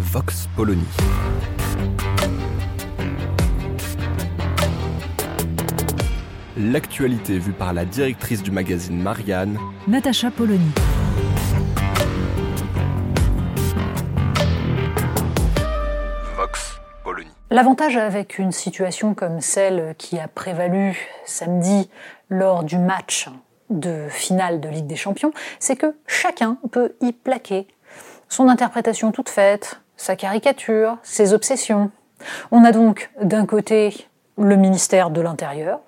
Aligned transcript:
Vox 0.00 0.48
Polony. 0.56 0.82
L'actualité 6.56 7.38
vue 7.38 7.52
par 7.52 7.74
la 7.74 7.84
directrice 7.84 8.42
du 8.42 8.50
magazine 8.50 9.00
Marianne, 9.00 9.58
Natacha 9.86 10.30
Polony. 10.30 10.70
Vox 16.34 16.80
Polony. 17.04 17.28
L'avantage 17.50 17.98
avec 17.98 18.38
une 18.38 18.52
situation 18.52 19.12
comme 19.12 19.42
celle 19.42 19.94
qui 19.98 20.18
a 20.18 20.28
prévalu 20.28 20.98
samedi 21.26 21.90
lors 22.30 22.64
du 22.64 22.78
match 22.78 23.28
de 23.68 24.06
finale 24.08 24.60
de 24.60 24.68
Ligue 24.70 24.86
des 24.86 24.96
Champions, 24.96 25.32
c'est 25.58 25.76
que 25.76 25.94
chacun 26.06 26.56
peut 26.72 26.94
y 27.02 27.12
plaquer 27.12 27.68
son 28.30 28.48
interprétation 28.48 29.12
toute 29.12 29.28
faite, 29.28 29.80
sa 30.00 30.16
caricature, 30.16 30.96
ses 31.02 31.34
obsessions. 31.34 31.90
On 32.50 32.64
a 32.64 32.72
donc 32.72 33.10
d'un 33.20 33.44
côté 33.44 34.08
le 34.38 34.56
ministère 34.56 35.10
de 35.10 35.20
l'Intérieur, 35.20 35.80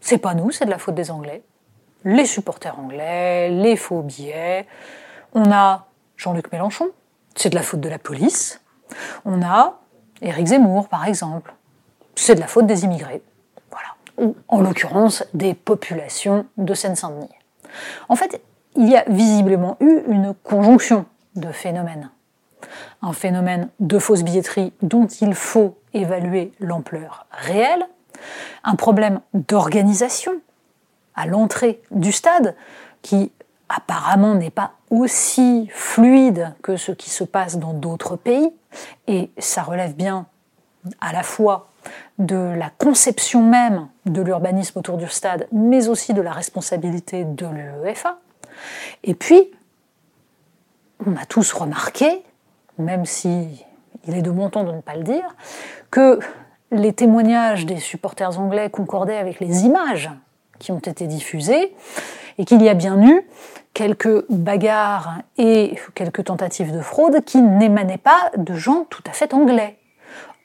c'est 0.00 0.18
pas 0.18 0.34
nous, 0.34 0.52
c'est 0.52 0.66
de 0.66 0.70
la 0.70 0.78
faute 0.78 0.94
des 0.94 1.10
Anglais, 1.10 1.42
les 2.04 2.26
supporters 2.26 2.78
anglais, 2.78 3.50
les 3.50 3.74
faux 3.74 4.02
billets. 4.02 4.68
On 5.34 5.50
a 5.50 5.86
Jean-Luc 6.16 6.52
Mélenchon, 6.52 6.90
c'est 7.34 7.50
de 7.50 7.56
la 7.56 7.62
faute 7.62 7.80
de 7.80 7.88
la 7.88 7.98
police. 7.98 8.60
On 9.24 9.42
a 9.42 9.80
Éric 10.22 10.46
Zemmour, 10.46 10.88
par 10.88 11.04
exemple, 11.04 11.52
c'est 12.14 12.36
de 12.36 12.40
la 12.40 12.46
faute 12.46 12.66
des 12.66 12.84
immigrés. 12.84 13.20
Voilà. 13.72 13.88
Ou, 14.18 14.36
en 14.46 14.60
l'occurrence, 14.60 15.24
des 15.34 15.54
populations 15.54 16.46
de 16.56 16.72
Seine-Saint-Denis. 16.72 17.34
En 18.08 18.14
fait, 18.14 18.40
il 18.76 18.88
y 18.88 18.96
a 18.96 19.02
visiblement 19.08 19.76
eu 19.80 20.02
une 20.06 20.34
conjonction 20.44 21.04
de 21.34 21.50
phénomènes. 21.50 22.10
Un 23.02 23.12
phénomène 23.12 23.68
de 23.80 23.98
fausse 23.98 24.22
billetterie 24.22 24.72
dont 24.82 25.06
il 25.06 25.34
faut 25.34 25.76
évaluer 25.94 26.52
l'ampleur 26.60 27.26
réelle, 27.30 27.86
un 28.64 28.76
problème 28.76 29.20
d'organisation 29.34 30.32
à 31.14 31.26
l'entrée 31.26 31.80
du 31.90 32.12
stade 32.12 32.54
qui 33.02 33.32
apparemment 33.68 34.34
n'est 34.34 34.50
pas 34.50 34.72
aussi 34.90 35.68
fluide 35.72 36.54
que 36.62 36.76
ce 36.76 36.92
qui 36.92 37.10
se 37.10 37.24
passe 37.24 37.58
dans 37.58 37.72
d'autres 37.72 38.16
pays, 38.16 38.50
et 39.06 39.30
ça 39.38 39.62
relève 39.62 39.94
bien 39.94 40.26
à 41.00 41.12
la 41.12 41.22
fois 41.22 41.68
de 42.18 42.54
la 42.56 42.70
conception 42.70 43.42
même 43.42 43.88
de 44.06 44.22
l'urbanisme 44.22 44.78
autour 44.78 44.96
du 44.96 45.08
stade, 45.08 45.48
mais 45.52 45.88
aussi 45.88 46.14
de 46.14 46.20
la 46.20 46.32
responsabilité 46.32 47.24
de 47.24 47.46
l'UEFA. 47.46 48.18
Et 49.04 49.14
puis, 49.14 49.50
on 51.04 51.16
a 51.16 51.26
tous 51.26 51.52
remarqué, 51.52 52.22
même 52.78 53.04
si 53.04 53.64
il 54.06 54.16
est 54.16 54.22
de 54.22 54.30
bon 54.30 54.50
ton 54.50 54.64
de 54.64 54.72
ne 54.72 54.80
pas 54.80 54.96
le 54.96 55.02
dire, 55.02 55.34
que 55.90 56.18
les 56.70 56.92
témoignages 56.92 57.66
des 57.66 57.78
supporters 57.78 58.38
anglais 58.38 58.70
concordaient 58.70 59.18
avec 59.18 59.40
les 59.40 59.64
images 59.64 60.10
qui 60.58 60.72
ont 60.72 60.78
été 60.78 61.06
diffusées, 61.06 61.74
et 62.38 62.44
qu'il 62.44 62.62
y 62.62 62.68
a 62.68 62.74
bien 62.74 63.00
eu 63.02 63.22
quelques 63.74 64.30
bagarres 64.30 65.18
et 65.38 65.78
quelques 65.94 66.24
tentatives 66.24 66.72
de 66.72 66.80
fraude 66.80 67.24
qui 67.24 67.40
n'émanaient 67.40 67.98
pas 67.98 68.30
de 68.36 68.54
gens 68.54 68.86
tout 68.88 69.02
à 69.06 69.12
fait 69.12 69.34
anglais. 69.34 69.78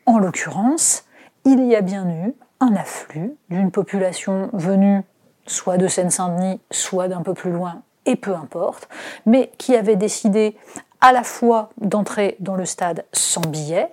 En 0.05 0.17
l'occurrence, 0.17 1.05
il 1.45 1.63
y 1.65 1.75
a 1.75 1.81
bien 1.81 2.07
eu 2.09 2.33
un 2.59 2.75
afflux 2.75 3.35
d'une 3.49 3.71
population 3.71 4.49
venue 4.53 5.01
soit 5.47 5.77
de 5.77 5.87
Seine-Saint-Denis, 5.87 6.61
soit 6.71 7.07
d'un 7.07 7.21
peu 7.21 7.33
plus 7.33 7.51
loin, 7.51 7.81
et 8.05 8.15
peu 8.15 8.35
importe, 8.35 8.87
mais 9.25 9.51
qui 9.57 9.75
avait 9.75 9.95
décidé 9.95 10.55
à 11.01 11.11
la 11.11 11.23
fois 11.23 11.69
d'entrer 11.77 12.37
dans 12.39 12.55
le 12.55 12.65
stade 12.65 13.05
sans 13.11 13.41
billet 13.41 13.89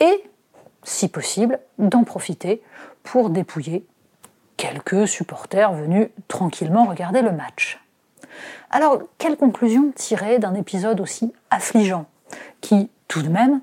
et, 0.00 0.24
si 0.82 1.08
possible, 1.08 1.60
d'en 1.78 2.04
profiter 2.04 2.62
pour 3.02 3.30
dépouiller 3.30 3.86
quelques 4.56 5.06
supporters 5.06 5.72
venus 5.72 6.08
tranquillement 6.28 6.84
regarder 6.84 7.22
le 7.22 7.32
match. 7.32 7.80
Alors, 8.70 9.00
quelle 9.18 9.36
conclusion 9.36 9.92
tirer 9.94 10.38
d'un 10.38 10.54
épisode 10.54 11.00
aussi 11.00 11.32
affligeant, 11.50 12.06
qui, 12.60 12.90
tout 13.08 13.22
de 13.22 13.28
même, 13.28 13.60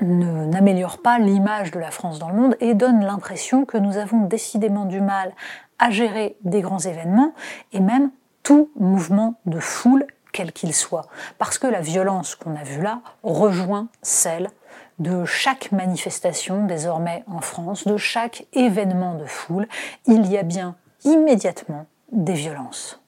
n'améliore 0.00 0.98
pas 0.98 1.18
l'image 1.18 1.70
de 1.70 1.78
la 1.78 1.90
France 1.90 2.18
dans 2.18 2.28
le 2.28 2.34
monde 2.34 2.56
et 2.60 2.74
donne 2.74 3.04
l'impression 3.04 3.64
que 3.64 3.78
nous 3.78 3.96
avons 3.96 4.22
décidément 4.22 4.86
du 4.86 5.00
mal 5.00 5.32
à 5.78 5.90
gérer 5.90 6.36
des 6.42 6.62
grands 6.62 6.80
événements 6.80 7.32
et 7.72 7.80
même 7.80 8.10
tout 8.42 8.70
mouvement 8.76 9.34
de 9.46 9.60
foule, 9.60 10.06
quel 10.34 10.52
qu'il 10.52 10.74
soit. 10.74 11.06
Parce 11.38 11.56
que 11.56 11.66
la 11.66 11.80
violence 11.80 12.34
qu'on 12.34 12.56
a 12.56 12.64
vue 12.64 12.82
là 12.82 13.00
rejoint 13.22 13.88
celle 14.02 14.50
de 14.98 15.24
chaque 15.24 15.72
manifestation 15.72 16.66
désormais 16.66 17.24
en 17.26 17.40
France, 17.40 17.86
de 17.86 17.96
chaque 17.96 18.46
événement 18.52 19.14
de 19.14 19.24
foule, 19.24 19.66
il 20.06 20.26
y 20.26 20.36
a 20.36 20.42
bien 20.42 20.76
immédiatement 21.04 21.86
des 22.12 22.34
violences. 22.34 23.00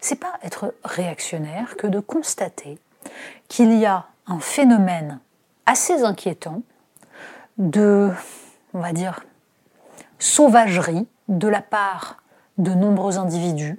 C'est 0.00 0.18
pas 0.18 0.32
être 0.42 0.74
réactionnaire 0.82 1.76
que 1.76 1.86
de 1.86 2.00
constater 2.00 2.78
qu'il 3.48 3.72
y 3.74 3.86
a 3.86 4.06
un 4.26 4.40
phénomène 4.40 5.20
assez 5.66 6.02
inquiétant 6.02 6.62
de, 7.58 8.10
on 8.74 8.80
va 8.80 8.92
dire, 8.92 9.20
sauvagerie 10.18 11.06
de 11.28 11.46
la 11.46 11.62
part 11.62 12.22
de 12.58 12.72
nombreux 12.72 13.18
individus, 13.18 13.78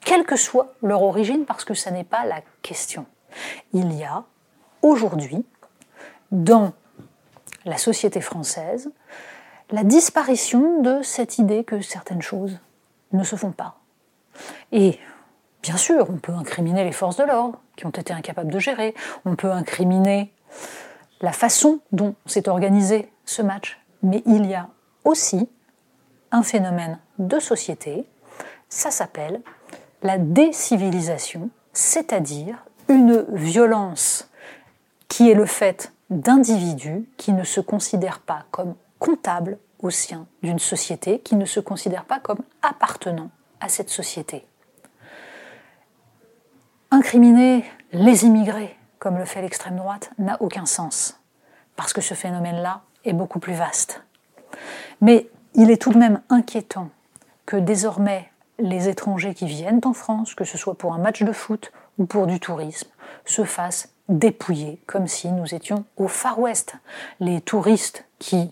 quelle 0.00 0.24
que 0.24 0.36
soit 0.36 0.74
leur 0.82 1.02
origine, 1.02 1.44
parce 1.44 1.64
que 1.64 1.74
ça 1.74 1.90
n'est 1.90 2.04
pas 2.04 2.24
la 2.24 2.40
question. 2.62 3.06
Il 3.72 3.92
y 3.92 4.04
a 4.04 4.24
aujourd'hui, 4.82 5.44
dans 6.32 6.72
la 7.64 7.78
société 7.78 8.20
française, 8.20 8.90
la 9.70 9.84
disparition 9.84 10.82
de 10.82 11.02
cette 11.02 11.38
idée 11.38 11.64
que 11.64 11.80
certaines 11.80 12.22
choses 12.22 12.58
ne 13.12 13.22
se 13.24 13.36
font 13.36 13.52
pas. 13.52 13.76
Et 14.72 14.98
bien 15.62 15.76
sûr, 15.76 16.08
on 16.10 16.16
peut 16.16 16.32
incriminer 16.32 16.84
les 16.84 16.92
forces 16.92 17.16
de 17.16 17.24
l'ordre 17.24 17.60
qui 17.76 17.86
ont 17.86 17.90
été 17.90 18.12
incapables 18.12 18.50
de 18.50 18.58
gérer, 18.58 18.94
on 19.24 19.36
peut 19.36 19.50
incriminer 19.50 20.32
la 21.20 21.32
façon 21.32 21.80
dont 21.92 22.14
s'est 22.26 22.48
organisé 22.48 23.12
ce 23.24 23.42
match, 23.42 23.78
mais 24.02 24.22
il 24.26 24.46
y 24.46 24.54
a 24.54 24.68
aussi 25.04 25.48
un 26.32 26.42
phénomène 26.42 26.98
de 27.18 27.38
société, 27.38 28.06
ça 28.68 28.90
s'appelle 28.90 29.42
la 30.02 30.18
décivilisation, 30.18 31.50
c'est-à-dire 31.72 32.64
une 32.88 33.24
violence 33.32 34.30
qui 35.08 35.30
est 35.30 35.34
le 35.34 35.46
fait 35.46 35.92
d'individus 36.10 37.08
qui 37.16 37.32
ne 37.32 37.44
se 37.44 37.60
considèrent 37.60 38.20
pas 38.20 38.44
comme 38.50 38.74
comptables 38.98 39.58
au 39.78 39.90
sein 39.90 40.26
d'une 40.42 40.58
société, 40.58 41.20
qui 41.20 41.36
ne 41.36 41.44
se 41.44 41.60
considèrent 41.60 42.04
pas 42.04 42.20
comme 42.20 42.40
appartenant 42.62 43.30
à 43.60 43.68
cette 43.68 43.90
société. 43.90 44.46
Incriminer 46.90 47.64
les 47.92 48.24
immigrés, 48.24 48.76
comme 48.98 49.16
le 49.16 49.24
fait 49.24 49.42
l'extrême 49.42 49.76
droite, 49.76 50.10
n'a 50.18 50.40
aucun 50.42 50.66
sens, 50.66 51.18
parce 51.76 51.92
que 51.92 52.00
ce 52.00 52.14
phénomène-là 52.14 52.82
est 53.04 53.12
beaucoup 53.12 53.38
plus 53.38 53.54
vaste. 53.54 54.02
Mais 55.00 55.30
il 55.54 55.70
est 55.70 55.80
tout 55.80 55.92
de 55.92 55.98
même 55.98 56.20
inquiétant 56.28 56.90
que 57.46 57.56
désormais 57.56 58.29
les 58.60 58.88
étrangers 58.88 59.34
qui 59.34 59.46
viennent 59.46 59.80
en 59.84 59.92
France, 59.92 60.34
que 60.34 60.44
ce 60.44 60.58
soit 60.58 60.76
pour 60.76 60.94
un 60.94 60.98
match 60.98 61.22
de 61.22 61.32
foot 61.32 61.72
ou 61.98 62.06
pour 62.06 62.26
du 62.26 62.40
tourisme, 62.40 62.88
se 63.24 63.44
fassent 63.44 63.92
dépouiller, 64.08 64.80
comme 64.86 65.06
si 65.06 65.30
nous 65.30 65.54
étions 65.54 65.84
au 65.96 66.08
Far 66.08 66.38
West. 66.38 66.74
Les 67.20 67.40
touristes 67.40 68.04
qui 68.18 68.50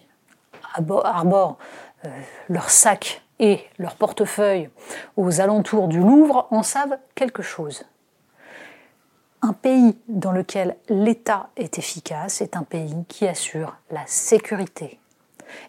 arborent 0.74 1.58
euh, 2.04 2.08
leurs 2.48 2.70
sacs 2.70 3.22
et 3.38 3.60
leurs 3.78 3.96
portefeuilles 3.96 4.70
aux 5.16 5.40
alentours 5.40 5.88
du 5.88 6.00
Louvre 6.00 6.46
en 6.50 6.62
savent 6.62 6.98
quelque 7.14 7.42
chose. 7.42 7.84
Un 9.42 9.52
pays 9.52 9.96
dans 10.08 10.32
lequel 10.32 10.76
l'État 10.88 11.50
est 11.56 11.78
efficace 11.78 12.40
est 12.40 12.56
un 12.56 12.64
pays 12.64 13.04
qui 13.08 13.26
assure 13.26 13.76
la 13.90 14.04
sécurité 14.06 14.98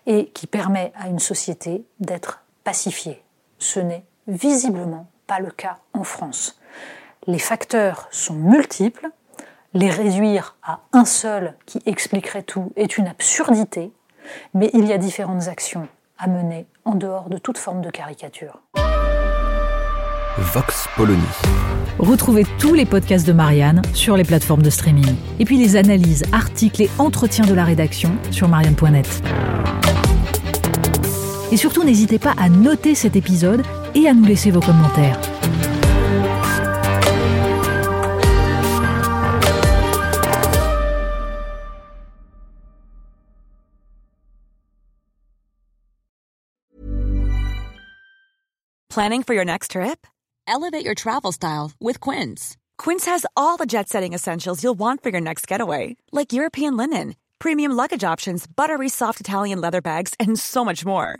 et 0.07 0.29
qui 0.29 0.47
permet 0.47 0.91
à 0.95 1.07
une 1.07 1.19
société 1.19 1.85
d'être 1.99 2.43
pacifiée. 2.63 3.23
Ce 3.59 3.79
n'est 3.79 4.03
visiblement 4.29 5.07
pas 5.27 5.39
le 5.39 5.51
cas 5.51 5.77
en 5.93 6.03
France. 6.03 6.59
Les 7.27 7.39
facteurs 7.39 8.07
sont 8.11 8.35
multiples. 8.35 9.09
Les 9.73 9.91
réduire 9.91 10.55
à 10.63 10.79
un 10.93 11.05
seul 11.05 11.55
qui 11.65 11.81
expliquerait 11.85 12.41
tout 12.41 12.71
est 12.75 12.97
une 12.97 13.07
absurdité, 13.07 13.91
mais 14.55 14.71
il 14.73 14.87
y 14.87 14.93
a 14.93 14.97
différentes 14.97 15.47
actions 15.47 15.87
à 16.17 16.27
mener 16.27 16.65
en 16.85 16.95
dehors 16.95 17.29
de 17.29 17.37
toute 17.37 17.57
forme 17.57 17.81
de 17.81 17.91
caricature. 17.91 18.61
Vox 20.37 20.87
Polony. 20.95 21.21
Retrouvez 21.99 22.45
tous 22.59 22.73
les 22.73 22.85
podcasts 22.85 23.27
de 23.27 23.33
Marianne 23.33 23.81
sur 23.93 24.15
les 24.15 24.23
plateformes 24.23 24.63
de 24.63 24.69
streaming. 24.69 25.15
Et 25.39 25.45
puis 25.45 25.57
les 25.57 25.75
analyses, 25.75 26.23
articles 26.31 26.81
et 26.81 26.89
entretiens 26.97 27.45
de 27.45 27.53
la 27.53 27.65
rédaction 27.65 28.11
sur 28.31 28.47
marianne.net. 28.47 29.21
Et 31.51 31.57
surtout, 31.57 31.83
n'hésitez 31.83 32.19
pas 32.19 32.33
à 32.37 32.49
noter 32.49 32.95
cet 32.95 33.15
épisode 33.15 33.63
et 33.95 34.07
à 34.07 34.13
nous 34.13 34.25
laisser 34.25 34.51
vos 34.51 34.61
commentaires. 34.61 35.19
Planning 48.89 49.23
for 49.23 49.33
your 49.33 49.45
next 49.45 49.71
trip? 49.71 50.05
Elevate 50.45 50.83
your 50.83 50.95
travel 50.95 51.31
style 51.31 51.71
with 51.79 51.99
Quince. 52.01 52.57
Quince 52.77 53.05
has 53.05 53.25
all 53.37 53.55
the 53.55 53.67
jet 53.67 53.87
setting 53.87 54.13
essentials 54.13 54.61
you'll 54.61 54.77
want 54.77 55.03
for 55.03 55.09
your 55.09 55.21
next 55.21 55.47
getaway, 55.47 55.95
like 56.11 56.33
European 56.33 56.75
linen, 56.75 57.15
premium 57.37 57.71
luggage 57.71 58.03
options, 58.03 58.45
buttery 58.47 58.89
soft 58.89 59.21
Italian 59.21 59.61
leather 59.61 59.79
bags, 59.79 60.15
and 60.19 60.37
so 60.39 60.65
much 60.65 60.85
more. 60.85 61.19